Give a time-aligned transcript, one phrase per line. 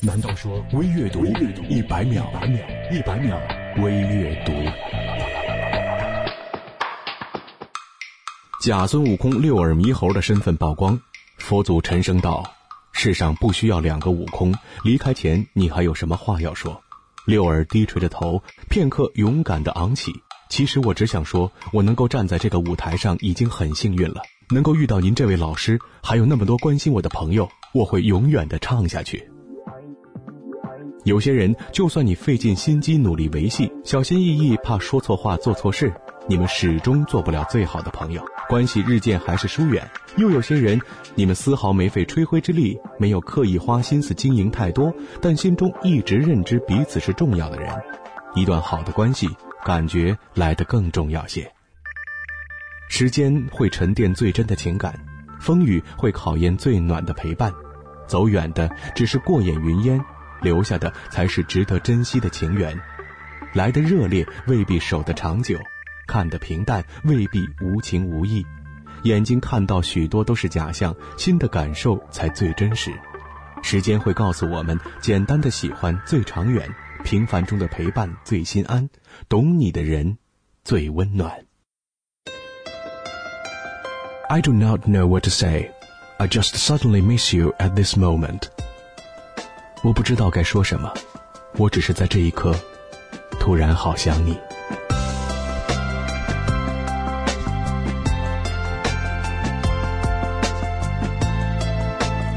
[0.00, 1.26] 难道说微阅读
[1.68, 2.24] 一百秒？
[2.92, 3.36] 一百秒
[3.82, 4.52] 微阅读。
[8.62, 11.00] 假孙悟空六耳猕猴的身份曝光，
[11.38, 12.44] 佛祖沉声道
[12.92, 16.80] ：“世上不需要两个悟空，离开前你还有什么话要说？”
[17.26, 18.40] 六耳低垂着头，
[18.70, 20.12] 片刻勇敢的昂起。
[20.48, 24.22] 其实我只想说，我能够站在这个舞台上已经很幸运了。
[24.50, 29.28] 能够遇到您这位老师，还有那么多关心我的朋友，我会永远的唱下去。
[31.04, 35.92] 有些人，就算你费尽心机努力维系，小心翼翼，怕说错话、做错事，
[36.28, 39.88] 你们始终做不了最好的朋友，关系日渐还是疏远。
[40.16, 40.78] 又有些人，
[41.14, 47.70] 你们丝毫没费吹灰之力，没有刻意花心思经营太多，但心中一直认知彼此是重要的人。
[48.34, 49.28] 一段好的关系，
[49.64, 51.50] 感觉来得更重要些。
[52.90, 54.98] 时间会沉淀最真的情感，
[55.40, 57.52] 风雨会考验最暖的陪伴。
[58.06, 60.02] 走远的只是过眼云烟，
[60.40, 62.78] 留下的才是值得珍惜的情缘。
[63.54, 65.58] 来的热烈未必守得长久，
[66.06, 68.44] 看得平淡未必无情无义。
[69.04, 72.92] 眼睛看到许多都是假象，心的感受才最真实。
[73.62, 76.68] 时间会告诉我们，简单的喜欢最长远，
[77.04, 78.88] 平凡中的陪伴最心安，
[79.28, 80.18] 懂你的人
[80.64, 81.32] 最温暖。
[84.28, 85.70] I do not know what to say.
[86.18, 88.42] I just suddenly miss you at this moment.
[89.84, 90.92] 我不知道该说什么，
[91.56, 92.54] 我只是在这一刻，
[93.38, 94.36] 突然好想你。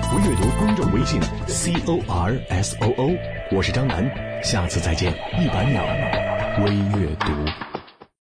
[0.09, 3.12] 不阅读公众微信 c o r s o o，
[3.52, 4.09] 我是张楠，
[4.44, 5.12] 下次再见。
[5.39, 5.84] 一百秒
[6.64, 7.70] 微阅读。